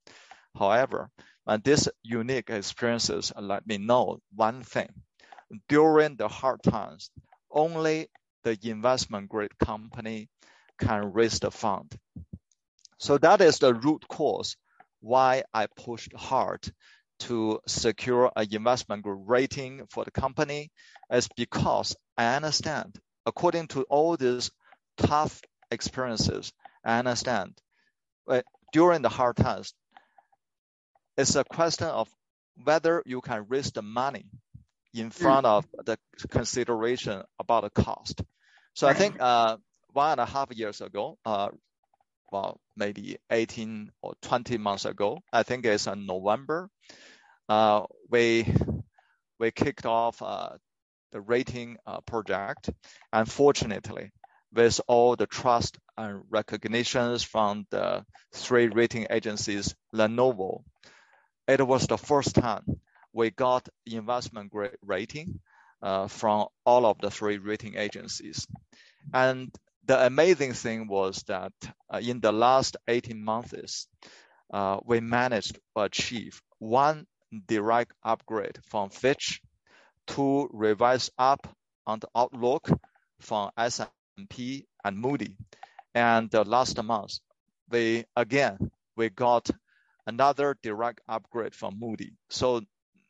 However, 0.58 1.10
and 1.48 1.64
these 1.64 1.90
unique 2.04 2.50
experiences 2.50 3.32
let 3.40 3.68
me 3.68 3.78
know 3.78 4.20
one 4.36 4.64
thing. 4.64 4.90
During 5.70 6.16
the 6.18 6.28
hard 6.28 6.64
times, 6.64 7.12
only 7.52 8.10
the 8.44 8.58
investment 8.64 9.30
grade 9.30 9.58
company 9.60 10.30
can 10.80 11.14
raise 11.14 11.40
the 11.40 11.52
fund. 11.52 11.96
So 12.98 13.18
that 13.18 13.42
is 13.42 13.60
the 13.60 13.74
root 13.74 14.08
cause 14.08 14.58
why 15.02 15.44
I 15.54 15.68
pushed 15.68 16.14
hard 16.16 16.68
to 17.20 17.60
secure 17.68 18.32
an 18.36 18.48
investment 18.52 19.04
rating 19.06 19.88
for 19.90 20.04
the 20.04 20.12
company 20.12 20.72
is 21.12 21.30
because 21.36 21.96
I 22.18 22.36
understand, 22.36 22.98
according 23.26 23.68
to 23.70 23.84
all 23.84 24.18
these 24.18 24.52
tough 24.98 25.42
experiences, 25.72 26.52
I 26.84 27.00
understand 27.00 27.62
but 28.26 28.46
during 28.72 29.02
the 29.02 29.10
hard 29.10 29.38
times, 29.38 29.74
it's 31.18 31.36
a 31.36 31.44
question 31.44 31.88
of 31.88 32.10
whether 32.64 33.04
you 33.06 33.22
can 33.22 33.46
raise 33.48 33.72
the 33.72 33.82
money 33.82 34.26
in 34.94 35.10
front 35.12 35.46
of 35.46 35.66
the 35.86 35.98
consideration 36.30 37.24
about 37.40 37.64
the 37.64 37.70
cost. 37.70 38.22
So 38.74 38.88
I 38.88 38.94
think 38.94 39.18
uh, 39.20 39.58
one 39.96 40.12
and 40.12 40.22
a 40.22 40.26
half 40.26 40.52
years 40.54 40.82
ago, 40.82 41.18
uh, 41.26 41.50
well, 42.32 42.60
maybe 42.76 43.18
18 43.32 43.92
or 44.02 44.14
20 44.22 44.58
months 44.58 44.86
ago, 44.86 45.20
I 45.32 45.44
think 45.44 45.66
it's 45.66 45.88
in 45.88 46.06
November, 46.06 46.70
uh, 47.48 47.84
we 48.10 48.46
we 49.40 49.52
kicked 49.52 49.86
off 49.86 50.22
uh, 50.22 50.50
the 51.12 51.22
rating 51.22 51.78
uh, 51.86 52.02
project. 52.02 52.70
Unfortunately, 53.14 54.12
with 54.54 54.82
all 54.88 55.16
the 55.16 55.28
trust 55.28 55.78
and 55.98 56.24
recognitions 56.30 57.24
from 57.24 57.66
the 57.70 58.06
three 58.34 58.68
rating 58.68 59.08
agencies, 59.10 59.76
Lenovo, 59.94 60.64
it 61.48 61.66
was 61.66 61.88
the 61.88 61.98
first 61.98 62.36
time 62.36 62.64
we 63.14 63.30
got 63.30 63.70
investment 63.86 64.52
grade 64.52 64.78
rating 64.82 65.40
uh, 65.82 66.08
from 66.08 66.48
all 66.66 66.86
of 66.86 66.98
the 67.00 67.12
three 67.12 67.38
rating 67.38 67.76
agencies. 67.76 68.48
And 69.14 69.54
the 69.86 70.06
amazing 70.06 70.54
thing 70.54 70.88
was 70.88 71.24
that 71.28 71.54
uh, 71.94 72.00
in 72.02 72.20
the 72.20 72.32
last 72.32 72.78
18 72.88 73.24
months, 73.24 73.88
uh, 74.54 74.80
we 74.84 75.00
managed 75.00 75.56
to 75.56 75.62
achieve 75.82 76.42
one 76.60 77.06
direct 77.48 77.92
upgrade 78.04 78.58
from 78.70 78.90
Fitch, 78.90 79.42
two 80.08 80.50
revise 80.52 81.10
up 81.18 81.48
on 81.86 82.00
the 82.00 82.08
outlook 82.16 82.70
from 83.20 83.52
S&P 83.58 84.66
and 84.84 84.98
Moody. 84.98 85.36
And 85.94 86.34
uh, 86.34 86.44
last 86.44 86.82
month, 86.84 87.20
we 87.70 88.06
again 88.16 88.72
we 88.96 89.10
got 89.10 89.50
another 90.08 90.58
direct 90.62 91.02
upgrade 91.08 91.56
from 91.56 91.80
Moody. 91.80 92.14
So 92.30 92.62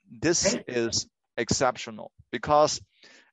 this 0.10 0.56
is 0.68 1.08
exceptional 1.38 2.12
because 2.32 2.82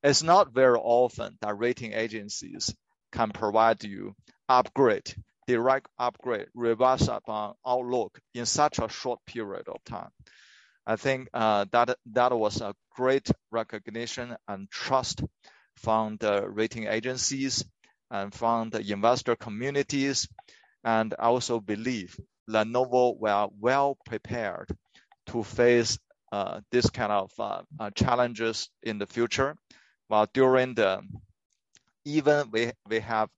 it's 0.03 0.23
not 0.23 0.53
very 0.53 0.79
often 0.79 1.39
that 1.41 1.59
rating 1.59 1.93
agencies 1.93 2.75
can 3.13 3.31
provide 3.31 3.85
you 3.85 4.15
upgrade, 4.49 5.15
direct 5.47 5.89
upgrade, 5.99 6.47
reverse 6.55 7.09
up 7.09 7.25
on 7.29 7.55
Outlook 7.67 8.19
in 8.35 8.47
such 8.47 8.79
a 8.79 8.89
short 8.89 9.21
period 9.27 9.69
of 9.69 9.83
time. 9.85 10.11
I 10.87 10.97
think 10.97 11.29
uh, 11.33 11.67
that 11.71 11.97
that 12.13 12.37
was 12.37 12.61
a 12.61 12.75
great 12.97 13.31
recognition 13.51 14.37
and 14.49 14.69
trust 14.71 15.23
from 15.77 16.17
the 16.19 16.49
rating 16.49 16.87
agencies 16.87 17.65
and 18.11 18.35
from 18.35 18.71
the 18.71 18.81
investor 18.93 19.37
communities. 19.37 20.29
And 20.85 21.15
I 21.19 21.27
also 21.27 21.61
believe 21.61 22.19
Lenovo 22.51 23.17
were 23.19 23.49
well 23.61 23.97
prepared 24.05 24.69
to 25.27 25.43
face 25.45 25.99
uh, 26.33 26.61
this 26.71 26.91
kind 26.91 27.13
of 27.13 27.31
uh 27.39 27.91
challenges 27.95 28.69
in 28.83 28.99
the 28.99 29.07
future. 29.07 29.55
While 30.09 30.27
during 30.35 30.75
the 30.75 31.03
even 32.05 32.51
we, 32.51 32.73
we 32.89 33.01
have 33.01 33.29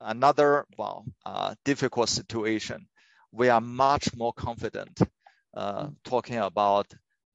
another 0.00 0.64
well 0.76 1.04
uh, 1.26 1.54
difficult 1.64 2.08
situation, 2.08 2.86
we 3.32 3.48
are 3.48 3.60
much 3.60 4.14
more 4.16 4.32
confident 4.32 5.00
uh, 5.54 5.88
talking 6.04 6.38
about 6.38 6.86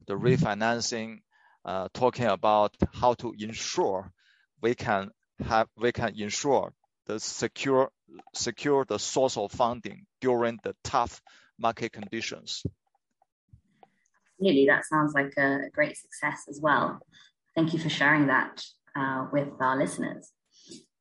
the 0.06 0.14
refinancing, 0.14 1.20
uh, 1.64 1.88
talking 1.94 2.26
about 2.26 2.74
how 2.92 3.14
to 3.14 3.34
ensure 3.38 4.10
we 4.62 4.74
can 4.74 5.10
have 5.44 5.68
we 5.76 5.92
can 5.92 6.18
ensure 6.18 6.72
the 7.06 7.18
secure 7.18 7.90
secure 8.34 8.84
the 8.84 8.98
source 8.98 9.36
of 9.36 9.52
funding 9.52 10.06
during 10.20 10.58
the 10.62 10.74
tough 10.84 11.20
market 11.58 11.92
conditions. 11.92 12.64
Absolutely, 14.40 14.66
that 14.66 14.84
sounds 14.84 15.14
like 15.14 15.32
a 15.38 15.70
great 15.72 15.96
success 15.96 16.44
as 16.48 16.60
well. 16.60 17.00
Thank 17.54 17.72
you 17.72 17.78
for 17.78 17.88
sharing 17.88 18.26
that 18.26 18.64
uh, 18.96 19.26
with 19.32 19.48
our 19.60 19.78
listeners. 19.78 20.32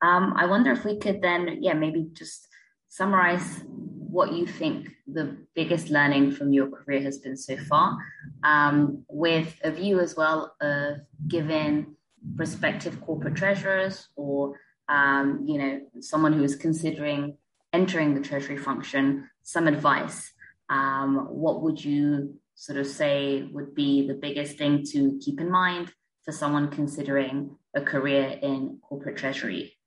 Um, 0.03 0.33
I 0.35 0.45
wonder 0.45 0.71
if 0.71 0.83
we 0.83 0.97
could 0.99 1.21
then, 1.21 1.59
yeah, 1.61 1.73
maybe 1.73 2.09
just 2.11 2.49
summarize 2.89 3.63
what 3.67 4.33
you 4.33 4.45
think 4.45 4.89
the 5.07 5.37
biggest 5.55 5.89
learning 5.89 6.31
from 6.31 6.51
your 6.51 6.69
career 6.69 7.01
has 7.01 7.19
been 7.19 7.37
so 7.37 7.55
far, 7.57 7.97
um, 8.43 9.03
with 9.07 9.59
a 9.63 9.71
view 9.71 10.01
as 10.01 10.15
well 10.15 10.55
of 10.61 10.97
giving 11.27 11.95
prospective 12.35 13.01
corporate 13.01 13.35
treasurers 13.35 14.09
or 14.15 14.59
um, 14.89 15.43
you 15.45 15.57
know 15.57 15.81
someone 15.99 16.33
who 16.33 16.43
is 16.43 16.55
considering 16.55 17.37
entering 17.71 18.13
the 18.13 18.21
treasury 18.21 18.57
function 18.57 19.29
some 19.41 19.67
advice. 19.67 20.31
Um, 20.69 21.27
what 21.29 21.61
would 21.61 21.83
you 21.83 22.35
sort 22.55 22.77
of 22.77 22.87
say 22.87 23.43
would 23.51 23.73
be 23.73 24.07
the 24.07 24.13
biggest 24.13 24.57
thing 24.57 24.83
to 24.91 25.19
keep 25.23 25.39
in 25.39 25.49
mind 25.49 25.91
for 26.23 26.31
someone 26.31 26.69
considering 26.69 27.55
a 27.73 27.81
career 27.81 28.37
in 28.41 28.79
corporate 28.81 29.17
treasury? 29.17 29.77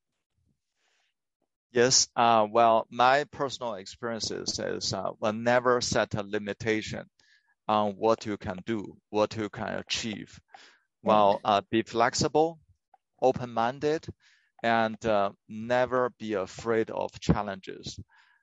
Yes, 1.73 2.09
uh, 2.17 2.47
well, 2.51 2.87
my 2.91 3.25
personal 3.25 3.75
experiences 3.75 4.59
is 4.59 4.93
uh, 4.93 5.11
will 5.21 5.33
never 5.33 5.81
set 5.81 6.15
a 6.15 6.23
limitation 6.23 7.09
on 7.69 7.93
what 7.97 8.27
you 8.27 8.37
can 8.37 8.59
do, 8.67 8.97
what 9.11 9.37
you 9.37 9.49
can 9.51 9.75
achieve. 9.79 10.39
Well, 11.03 11.41
uh, 11.45 11.63
be 11.71 11.83
flexible, 11.83 12.61
open-minded, 13.23 14.07
and 14.63 15.05
uh, 15.07 15.33
never 15.49 16.11
be 16.19 16.35
afraid 16.35 16.91
of 16.91 17.19
challenges. 17.21 17.99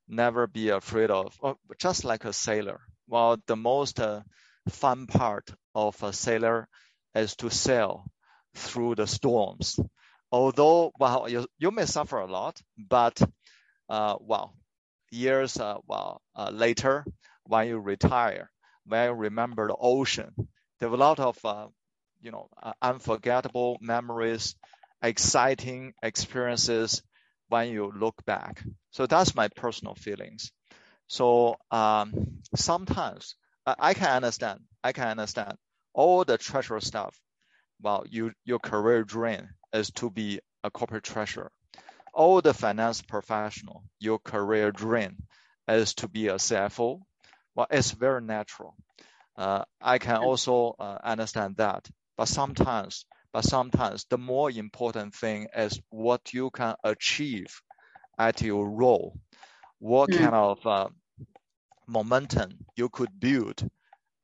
Never 0.07 0.47
be 0.47 0.69
afraid 0.69 1.11
of, 1.11 1.37
well, 1.41 1.59
just 1.79 2.03
like 2.05 2.25
a 2.25 2.33
sailor. 2.33 2.81
Well, 3.07 3.37
the 3.47 3.55
most 3.57 3.99
uh, 3.99 4.21
fun 4.69 5.07
part 5.07 5.53
of 5.75 6.01
a 6.03 6.13
sailor 6.13 6.67
is 7.15 7.35
to 7.37 7.49
sail 7.49 8.05
through 8.55 8.95
the 8.95 9.07
storms. 9.07 9.79
Although, 10.33 10.91
well, 10.99 11.29
you, 11.29 11.47
you 11.59 11.71
may 11.71 11.85
suffer 11.85 12.19
a 12.19 12.27
lot, 12.27 12.61
but, 12.77 13.21
uh, 13.89 14.17
well, 14.21 14.55
years, 15.11 15.57
uh, 15.59 15.77
well, 15.87 16.21
uh, 16.35 16.49
later, 16.51 17.05
when 17.45 17.67
you 17.69 17.79
retire, 17.79 18.51
when 18.85 19.09
you 19.09 19.13
remember 19.13 19.67
the 19.67 19.75
ocean, 19.79 20.33
there 20.79 20.89
are 20.89 20.93
a 20.93 20.97
lot 20.97 21.19
of, 21.21 21.37
uh, 21.45 21.67
you 22.21 22.31
know, 22.31 22.49
uh, 22.61 22.73
unforgettable 22.81 23.77
memories, 23.81 24.55
exciting 25.03 25.93
experiences 26.03 27.03
when 27.49 27.69
you 27.69 27.91
look 27.95 28.25
back. 28.25 28.63
So 28.91 29.07
that's 29.07 29.35
my 29.35 29.49
personal 29.49 29.95
feelings. 29.95 30.51
So 31.07 31.57
um, 31.71 32.41
sometimes 32.55 33.35
I, 33.65 33.75
I 33.79 33.93
can 33.95 34.09
understand. 34.17 34.61
I 34.83 34.93
can 34.93 35.07
understand 35.09 35.57
all 35.93 36.25
the 36.25 36.37
treasurer 36.37 36.81
stuff. 36.81 37.15
Well, 37.81 38.05
you 38.09 38.31
your 38.45 38.59
career 38.59 39.03
dream 39.03 39.49
is 39.73 39.91
to 39.91 40.09
be 40.09 40.39
a 40.63 40.71
corporate 40.71 41.03
treasurer. 41.03 41.51
All 42.13 42.41
the 42.41 42.53
finance 42.53 43.01
professional, 43.01 43.83
your 43.99 44.19
career 44.19 44.71
dream 44.71 45.17
is 45.67 45.93
to 45.95 46.07
be 46.07 46.27
a 46.27 46.35
CFO. 46.35 47.01
Well, 47.55 47.67
it's 47.69 47.91
very 47.91 48.21
natural. 48.21 48.75
Uh, 49.35 49.63
I 49.81 49.97
can 49.97 50.17
also 50.17 50.75
uh, 50.79 50.99
understand 51.03 51.57
that, 51.57 51.89
but 52.17 52.27
sometimes, 52.27 53.05
but 53.31 53.43
sometimes 53.43 54.05
the 54.09 54.17
more 54.17 54.51
important 54.51 55.15
thing 55.15 55.47
is 55.55 55.81
what 55.89 56.33
you 56.33 56.51
can 56.51 56.75
achieve 56.83 57.61
at 58.17 58.41
your 58.41 58.69
role, 58.69 59.17
what 59.79 60.11
mm. 60.11 60.19
kind 60.19 60.35
of 60.35 60.67
uh, 60.67 60.89
momentum 61.87 62.51
you 62.75 62.89
could 62.89 63.19
build 63.19 63.67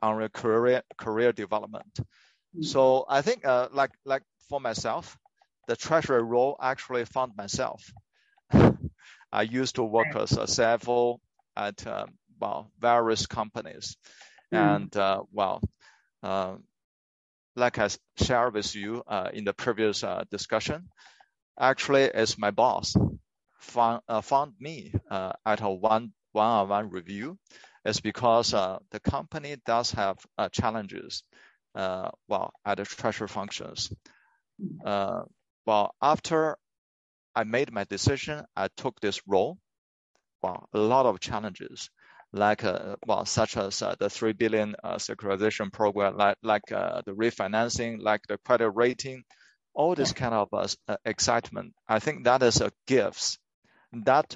on 0.01 0.19
your 0.19 0.29
career 0.29 0.83
career 0.97 1.31
development. 1.31 1.99
Mm. 2.57 2.65
So 2.65 3.05
I 3.07 3.21
think 3.21 3.45
uh, 3.45 3.69
like 3.71 3.91
like 4.05 4.23
for 4.49 4.59
myself, 4.59 5.17
the 5.67 5.75
treasury 5.75 6.23
role 6.23 6.55
actually 6.61 7.05
found 7.05 7.35
myself. 7.35 7.83
I 9.31 9.43
used 9.43 9.75
to 9.75 9.83
work 9.83 10.15
as 10.15 10.31
a 10.31 10.47
CFO 10.47 11.19
at 11.55 11.85
uh, 11.85 12.07
well 12.39 12.71
various 12.79 13.27
companies, 13.27 13.97
mm. 14.53 14.57
and 14.57 14.97
uh, 14.97 15.23
well, 15.31 15.61
uh, 16.23 16.55
like 17.55 17.77
I 17.77 17.89
shared 18.21 18.53
with 18.53 18.75
you 18.75 19.03
uh, 19.07 19.29
in 19.33 19.43
the 19.43 19.53
previous 19.53 20.03
uh, 20.03 20.23
discussion, 20.31 20.89
actually, 21.59 22.03
it's 22.03 22.37
my 22.37 22.51
boss 22.51 22.95
found 23.59 24.01
uh, 24.07 24.21
found 24.21 24.53
me 24.59 24.93
at 25.11 25.61
a 25.61 25.69
one 25.69 26.13
one-on-one 26.31 26.89
review 26.89 27.37
is 27.85 28.01
because 28.01 28.53
uh, 28.53 28.79
the 28.91 28.99
company 28.99 29.55
does 29.65 29.91
have 29.91 30.17
uh, 30.37 30.49
challenges, 30.49 31.23
uh, 31.79 32.11
well, 32.27 32.51
at 32.65 32.77
the 32.77 32.85
treasury 32.85 33.27
functions. 33.27 33.91
Uh, 34.85 35.21
well, 35.65 35.95
after 36.01 36.57
I 37.35 37.43
made 37.45 37.71
my 37.71 37.85
decision, 37.85 38.43
I 38.55 38.67
took 38.75 38.99
this 38.99 39.21
role. 39.27 39.57
Well, 40.41 40.67
a 40.73 40.79
lot 40.79 41.05
of 41.05 41.19
challenges, 41.19 41.89
like 42.33 42.63
uh, 42.63 42.95
well, 43.07 43.25
such 43.25 43.57
as 43.57 43.81
uh, 43.81 43.95
the 43.99 44.09
three 44.09 44.33
billion 44.33 44.75
securitization 44.83 45.71
program, 45.71 46.17
like 46.17 46.37
like 46.43 46.67
the 46.67 47.13
refinancing, 47.23 48.01
like 48.01 48.21
the 48.27 48.37
credit 48.37 48.71
rating, 48.71 49.23
all 49.73 49.95
this 49.95 50.13
kind 50.13 50.33
of 50.33 50.49
excitement. 51.05 51.73
I 51.87 51.99
think 51.99 52.25
that 52.25 52.43
is 52.43 52.61
a 52.61 52.71
gift. 52.87 53.39
That 53.93 54.35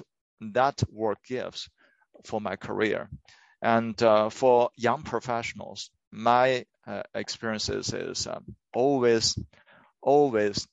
that 0.52 0.82
were 0.90 1.16
gifts 1.28 1.68
for 2.24 2.40
my 2.40 2.56
career. 2.56 3.08
And 3.62 4.00
uh, 4.02 4.28
for 4.30 4.70
young 4.76 5.02
professionals, 5.02 5.90
my 6.14 6.64
uh, 6.86 7.02
experiences 7.14 7.92
is 7.92 8.26
um, 8.26 8.54
always, 8.72 9.36
always 10.00 10.66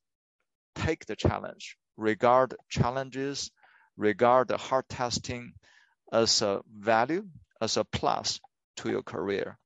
take 0.75 1.05
the 1.05 1.15
challenge, 1.15 1.77
regard 1.97 2.55
challenges, 2.69 3.49
regard 3.97 4.47
the 4.47 4.57
hard 4.57 4.87
testing 4.87 5.53
as 6.13 6.41
a 6.41 6.61
value, 6.71 7.25
as 7.59 7.77
a 7.77 7.83
plus 7.83 8.39
to 8.77 8.89
your 8.91 9.01
career. 9.01 9.57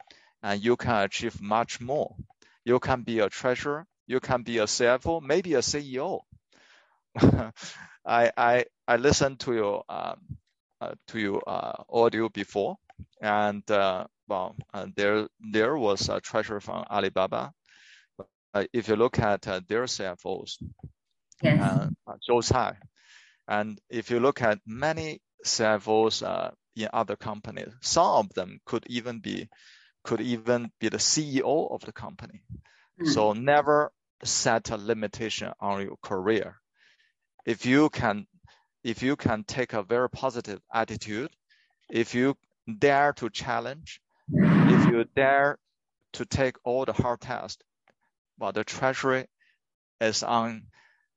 And 0.42 0.64
you 0.64 0.78
can 0.78 1.04
achieve 1.04 1.42
much 1.42 1.82
more. 1.82 2.16
You 2.64 2.80
can 2.80 3.02
be 3.02 3.20
a 3.20 3.30
treasurer, 3.30 3.86
you 4.08 4.20
can 4.20 4.44
be 4.44 4.60
a 4.60 4.66
CFO, 4.66 5.22
maybe 5.22 5.56
a 5.56 5.60
CEO. 5.60 6.22
I, 8.06 8.32
I, 8.38 8.66
I 8.88 8.96
listened 8.98 9.40
to 9.42 9.54
your 9.54 9.84
um, 9.90 10.20
uh, 10.82 10.94
to 11.08 11.20
your 11.20 11.42
uh, 11.48 11.84
audio 11.90 12.30
before, 12.30 12.78
and 13.22 13.70
uh, 13.72 14.06
well, 14.28 14.56
uh, 14.74 14.88
there 14.96 15.28
there 15.40 15.78
was 15.78 16.10
a 16.10 16.20
treasure 16.22 16.60
from 16.60 16.86
Alibaba. 16.90 17.54
Uh, 18.54 18.66
if 18.74 18.88
you 18.88 18.96
look 18.96 19.20
at 19.20 19.48
uh, 19.48 19.60
their 19.68 19.84
CFOs, 19.84 20.58
yes. 21.44 21.90
Zhou 22.30 22.52
Cai, 22.52 22.78
and 23.48 23.80
if 23.90 24.10
you 24.10 24.20
look 24.20 24.42
at 24.42 24.60
many 24.66 25.22
CFOs 25.46 26.54
in 26.76 26.90
other 26.94 27.16
companies, 27.16 27.74
some 27.82 28.26
of 28.26 28.34
them 28.34 28.60
could 28.66 28.86
even 28.88 29.20
be 29.20 29.50
could 30.04 30.22
even 30.22 30.72
be 30.80 30.90
the 30.90 30.98
CEO 30.98 31.72
of 31.72 31.82
the 31.82 31.92
company. 31.92 32.44
Mm. 33.02 33.08
So 33.08 33.34
never 33.34 33.92
set 34.24 34.70
a 34.70 34.78
limitation 34.78 35.52
on 35.60 35.82
your 35.82 35.98
career. 36.02 36.60
If 37.46 37.66
you 37.66 37.90
can 37.90 38.28
if 38.84 39.02
you 39.02 39.16
can 39.16 39.44
take 39.44 39.74
a 39.74 39.84
very 39.84 40.10
positive 40.10 40.62
attitude, 40.72 41.32
if 41.90 42.14
you 42.14 42.38
dare 42.80 43.14
to 43.14 43.30
challenge, 43.30 44.00
if 44.32 44.92
you 44.92 45.06
dare 45.16 45.58
to 46.14 46.26
take 46.26 46.56
all 46.64 46.86
the 46.86 46.94
hard 46.94 47.22
tests, 47.22 47.62
well, 48.38 48.52
the 48.52 48.64
treasury 48.64 49.26
is 50.02 50.24
on, 50.24 50.64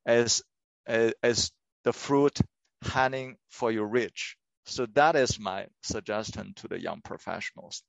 is, 0.05 0.41
is 0.87 1.51
the 1.83 1.93
fruit 1.93 2.39
hanging 2.81 3.35
for 3.49 3.71
your 3.71 3.87
reach. 3.87 4.37
So 4.65 4.85
that 4.93 5.15
is 5.15 5.39
my 5.39 5.67
suggestion 5.81 6.53
to 6.57 6.67
the 6.67 6.79
young 6.79 7.01
professionals. 7.01 7.83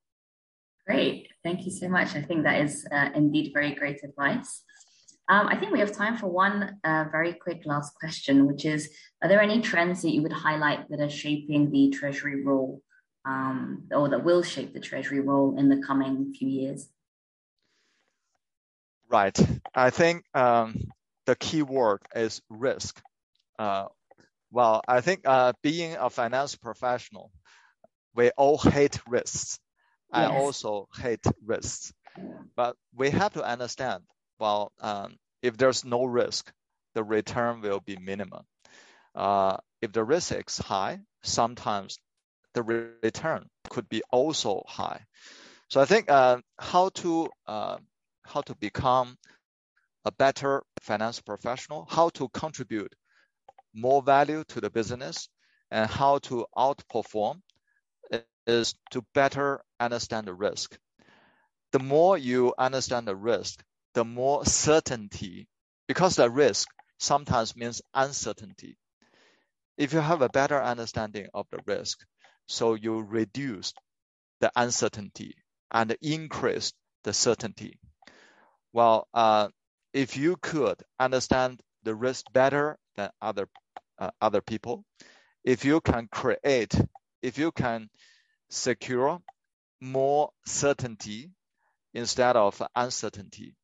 Great. 0.87 1.29
Thank 1.45 1.67
you 1.67 1.71
so 1.71 1.89
much. 1.89 2.17
I 2.17 2.23
think 2.23 2.45
that 2.45 2.63
is 2.63 2.87
uh, 2.91 3.11
indeed 3.15 3.53
very 3.53 3.75
great 3.75 4.01
advice. 4.03 4.63
Um, 5.29 5.47
I 5.47 5.57
think 5.57 5.73
we 5.73 5.79
have 5.79 5.93
time 5.93 6.17
for 6.17 6.27
one 6.27 6.79
uh, 6.83 7.05
very 7.13 7.35
quick 7.35 7.63
last 7.65 7.95
question, 7.95 8.47
which 8.47 8.65
is 8.65 8.91
Are 9.23 9.29
there 9.29 9.41
any 9.41 9.61
trends 9.61 10.03
that 10.03 10.11
you 10.11 10.23
would 10.23 10.33
highlight 10.33 10.89
that 10.89 11.01
are 11.01 11.11
shaping 11.11 11.71
the 11.71 11.91
Treasury 11.91 12.43
role 12.43 12.83
um, 13.25 13.85
or 13.93 14.09
that 14.09 14.25
will 14.25 14.43
shape 14.43 14.73
the 14.73 14.81
Treasury 14.81 15.21
role 15.21 15.59
in 15.59 15.69
the 15.69 15.83
coming 15.83 16.33
few 16.33 16.49
years? 16.49 16.89
Right. 19.09 19.39
I 19.75 19.91
think 19.91 20.25
um, 20.35 20.89
the 21.27 21.35
key 21.37 21.63
word 21.63 22.01
is 22.15 22.41
risk. 22.49 23.01
Uh, 23.59 23.87
well, 24.53 24.83
I 24.87 25.01
think 25.01 25.23
uh, 25.25 25.53
being 25.63 25.97
a 25.97 26.11
finance 26.11 26.57
professional, 26.57 27.31
we 28.15 28.31
all 28.31 28.59
hate 28.59 29.01
risks. 29.09 29.59
Yes. 30.13 30.21
I 30.23 30.27
also 30.27 30.89
hate 30.97 31.25
risks. 31.45 31.93
But 32.57 32.77
we 32.95 33.11
have 33.11 33.33
to 33.35 33.45
understand 33.45 34.03
well, 34.41 34.73
um, 34.81 35.17
if 35.43 35.57
there's 35.57 35.85
no 35.85 36.05
risk, 36.05 36.51
the 36.95 37.05
return 37.05 37.61
will 37.61 37.81
be 37.81 37.97
minimum. 37.97 38.45
Uh, 39.15 39.59
if 39.83 39.93
the 39.93 40.03
risk 40.03 40.33
is 40.33 40.59
high, 40.59 40.99
sometimes 41.23 41.99
the 42.55 42.63
return 42.63 43.23
could 43.45 43.89
be 43.89 44.03
also 44.11 44.43
high. 44.67 45.05
So 45.69 45.81
I 45.81 45.85
think 45.85 46.11
uh, 46.11 46.39
how 46.59 46.89
to 46.89 47.29
uh, 47.47 47.79
how 48.25 48.41
to 48.43 48.55
become 48.55 49.17
a 50.05 50.13
better 50.13 50.63
finance 50.81 51.21
professional, 51.21 51.87
how 51.89 52.09
to 52.11 52.29
contribute 52.29 52.95
more 53.75 54.03
value 54.03 54.45
to 54.49 54.61
the 54.61 54.71
business, 54.71 55.29
and 55.71 55.89
how 55.89 56.19
to 56.19 56.47
outperform 56.57 57.41
is 58.47 58.75
to 58.91 59.05
better 59.15 59.61
understand 59.79 60.27
the 60.27 60.35
risk. 60.35 60.79
The 61.73 61.79
more 61.79 62.19
you 62.19 62.55
understand 62.59 63.07
the 63.07 63.17
risk, 63.17 63.63
the 63.95 64.05
more 64.05 64.45
certainty, 64.45 65.47
because 65.87 66.17
the 66.17 66.29
risk 66.29 66.69
sometimes 66.99 67.57
means 67.57 67.83
uncertainty. 67.95 68.77
If 69.77 69.93
you 69.93 70.01
have 70.01 70.23
a 70.23 70.29
better 70.29 70.61
understanding 70.61 71.29
of 71.33 71.47
the 71.51 71.61
risk, 71.67 72.05
so 72.51 72.75
you 72.75 73.01
reduce 73.01 73.73
the 74.41 74.51
uncertainty 74.57 75.37
and 75.71 75.97
increase 76.03 76.73
the 77.05 77.13
certainty. 77.13 77.79
Well, 78.73 79.07
uh, 79.15 79.49
if 79.93 80.17
you 80.17 80.37
could 80.37 80.83
understand 80.99 81.61
the 81.85 81.95
risk 81.95 82.27
better 82.33 82.77
than 82.97 83.11
other 83.23 83.49
uh, 83.99 84.11
other 84.21 84.41
people, 84.41 84.85
if 85.45 85.65
you 85.65 85.81
can 85.81 86.09
create, 86.11 86.75
if 87.23 87.39
you 87.39 87.53
can 87.53 87.89
secure 88.49 89.21
more 89.81 90.31
certainty 90.45 91.31
instead 91.95 92.37
of 92.37 92.61
uncertainty, 92.75 93.55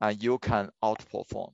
and 0.00 0.22
you 0.22 0.38
can 0.38 0.70
outperform. 0.82 1.52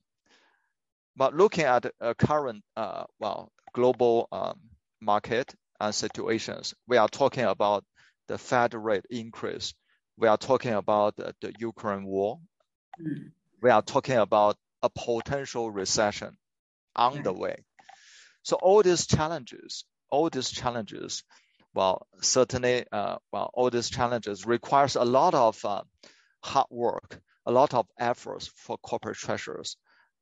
But 1.16 1.34
looking 1.34 1.64
at 1.64 1.86
a 2.00 2.14
current, 2.14 2.62
uh, 2.76 3.04
well, 3.18 3.52
global 3.74 4.28
um, 4.32 4.60
market 5.00 5.54
and 5.80 5.94
situations, 5.94 6.74
we 6.86 6.96
are 6.98 7.08
talking 7.08 7.44
about 7.44 7.84
the 8.28 8.38
Fed 8.38 8.74
rate 8.74 9.06
increase 9.10 9.74
We 10.20 10.28
are 10.28 10.36
talking 10.36 10.74
about 10.74 11.16
the 11.16 11.52
Ukraine 11.58 12.04
war. 12.04 12.40
Mm. 13.00 13.32
We 13.62 13.70
are 13.70 13.82
talking 13.82 14.18
about 14.18 14.56
a 14.82 14.90
potential 14.90 15.70
recession 15.70 16.36
on 16.94 17.22
the 17.22 17.32
way. 17.32 17.64
So 18.42 18.56
all 18.56 18.82
these 18.82 19.06
challenges, 19.06 19.84
all 20.10 20.28
these 20.28 20.50
challenges, 20.50 21.24
well, 21.74 22.06
certainly, 22.20 22.84
uh, 22.92 23.16
well, 23.32 23.50
all 23.54 23.70
these 23.70 23.88
challenges 23.88 24.44
requires 24.44 24.96
a 24.96 25.04
lot 25.04 25.34
of 25.34 25.64
uh, 25.64 25.82
hard 26.42 26.66
work, 26.70 27.20
a 27.46 27.52
lot 27.52 27.72
of 27.72 27.86
efforts 27.98 28.50
for 28.56 28.76
corporate 28.78 29.16
treasurers. 29.16 29.76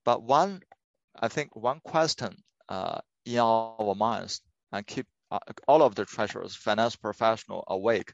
But 0.05 0.23
one, 0.23 0.61
I 1.19 1.29
think 1.29 1.57
one 1.57 1.81
question 1.83 2.37
uh, 2.69 3.01
in 3.25 3.39
our 3.39 3.95
minds 3.97 4.41
and 4.73 4.87
keep 4.87 5.07
uh, 5.07 5.18
all 5.67 5.83
of 5.83 5.95
the 5.95 6.05
treasurers, 6.05 6.55
finance 6.55 6.97
professional 6.97 7.65
awake 7.69 8.13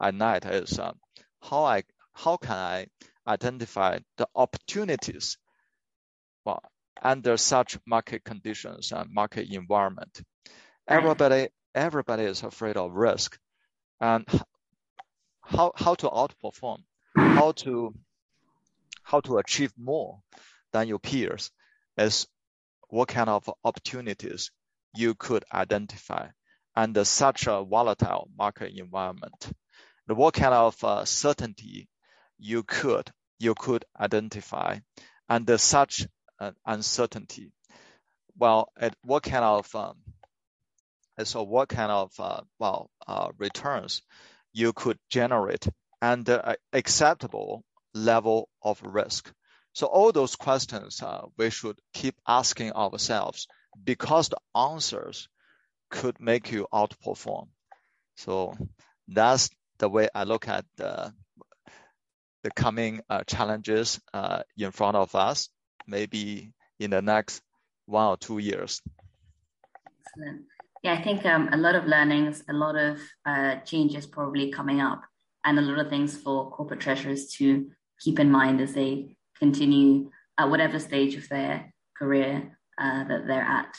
at 0.00 0.14
night 0.14 0.44
is 0.44 0.78
uh, 0.78 0.92
how 1.40 1.64
I 1.64 1.84
how 2.12 2.36
can 2.36 2.56
I 2.56 2.86
identify 3.26 3.98
the 4.16 4.28
opportunities 4.34 5.38
well 6.44 6.62
under 7.02 7.36
such 7.36 7.78
market 7.86 8.24
conditions 8.24 8.92
and 8.92 9.12
market 9.12 9.48
environment. 9.50 10.22
Everybody 10.88 11.48
everybody 11.74 12.24
is 12.24 12.42
afraid 12.42 12.76
of 12.76 12.92
risk. 12.92 13.38
And 14.00 14.26
how 15.42 15.72
how 15.76 15.94
to 15.94 16.08
outperform, 16.08 16.82
how 17.16 17.52
to 17.52 17.94
how 19.02 19.20
to 19.20 19.38
achieve 19.38 19.72
more 19.78 20.20
than 20.72 20.88
your 20.88 20.98
peers 20.98 21.50
is 21.96 22.26
what 22.88 23.08
kind 23.08 23.30
of 23.30 23.48
opportunities 23.64 24.50
you 24.94 25.14
could 25.14 25.44
identify 25.52 26.28
under 26.76 27.04
such 27.04 27.46
a 27.46 27.64
volatile 27.64 28.28
market 28.36 28.72
environment. 28.76 29.50
What 30.06 30.34
kind 30.34 30.54
of 30.54 30.84
uh, 30.84 31.04
certainty 31.04 31.88
you 32.38 32.62
could 32.62 33.10
you 33.38 33.54
could 33.54 33.84
identify 33.98 34.78
under 35.28 35.58
such 35.58 36.06
uh, 36.38 36.52
uncertainty. 36.64 37.52
Well, 38.38 38.70
at 38.78 38.94
what 39.02 39.22
kind 39.22 39.44
of 39.44 39.74
um, 39.74 39.96
so 41.24 41.42
what 41.42 41.68
kind 41.68 41.90
of 41.90 42.12
uh, 42.18 42.40
well 42.58 42.90
uh, 43.06 43.30
returns 43.38 44.02
you 44.52 44.72
could 44.72 44.98
generate 45.08 45.66
under 46.02 46.34
a 46.36 46.56
acceptable 46.72 47.64
level 47.94 48.48
of 48.62 48.80
risk. 48.82 49.32
So 49.72 49.86
all 49.86 50.12
those 50.12 50.36
questions 50.36 51.02
uh, 51.02 51.26
we 51.36 51.50
should 51.50 51.78
keep 51.92 52.16
asking 52.26 52.72
ourselves 52.72 53.46
because 53.82 54.28
the 54.28 54.38
answers 54.54 55.28
could 55.90 56.20
make 56.20 56.52
you 56.52 56.66
outperform. 56.72 57.48
So 58.16 58.54
that's 59.08 59.50
the 59.78 59.88
way 59.88 60.08
I 60.14 60.24
look 60.24 60.48
at 60.48 60.64
the 60.76 61.12
the 62.42 62.50
coming 62.52 63.00
uh, 63.10 63.24
challenges 63.24 64.00
uh, 64.14 64.42
in 64.56 64.70
front 64.70 64.96
of 64.96 65.14
us, 65.16 65.48
maybe 65.86 66.52
in 66.78 66.90
the 66.90 67.02
next 67.02 67.42
one 67.86 68.06
or 68.06 68.16
two 68.16 68.38
years. 68.38 68.80
Excellent. 70.06 70.42
Yeah, 70.84 70.94
I 70.94 71.02
think 71.02 71.26
um, 71.26 71.48
a 71.52 71.56
lot 71.56 71.74
of 71.74 71.86
learnings, 71.86 72.44
a 72.48 72.52
lot 72.52 72.76
of 72.76 73.00
uh, 73.24 73.56
changes 73.64 74.06
probably 74.06 74.52
coming 74.52 74.80
up, 74.80 75.02
and 75.44 75.58
a 75.58 75.62
lot 75.62 75.78
of 75.78 75.90
things 75.90 76.16
for 76.16 76.50
corporate 76.52 76.80
treasurers 76.80 77.26
to 77.38 77.68
keep 77.98 78.20
in 78.20 78.30
mind 78.30 78.60
as 78.60 78.74
they 78.74 79.16
continue 79.38 80.10
at 80.38 80.48
whatever 80.48 80.78
stage 80.78 81.16
of 81.16 81.28
their 81.28 81.72
career 81.98 82.56
uh, 82.80 83.04
that 83.08 83.26
they're 83.26 83.42
at. 83.42 83.74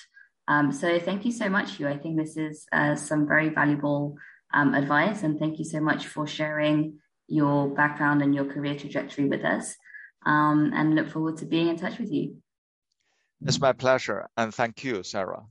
Um, 0.48 0.72
so 0.72 1.00
thank 1.00 1.26
you 1.26 1.32
so 1.32 1.50
much, 1.50 1.76
Hugh. 1.76 1.88
I 1.88 1.98
think 1.98 2.18
this 2.18 2.38
is 2.38 2.66
uh, 2.72 2.96
some 2.96 3.28
very 3.28 3.50
valuable 3.50 4.18
um, 4.54 4.74
advice, 4.74 5.24
and 5.24 5.38
thank 5.38 5.60
you 5.60 5.66
so 5.66 5.80
much 5.82 6.08
for 6.08 6.26
sharing 6.26 7.00
your 7.28 7.68
background 7.74 8.22
and 8.22 8.34
your 8.34 8.46
career 8.46 8.76
trajectory 8.76 9.26
with 9.26 9.44
us. 9.44 9.76
Um, 10.26 10.72
and 10.74 10.96
look 10.96 11.10
forward 11.10 11.38
to 11.38 11.46
being 11.46 11.68
in 11.68 11.78
touch 11.78 12.00
with 12.00 12.12
you. 12.12 12.38
It's 13.46 13.62
my 13.62 13.74
pleasure, 13.74 14.28
and 14.36 14.54
thank 14.54 14.84
you, 14.84 15.04
Sarah. 15.04 15.44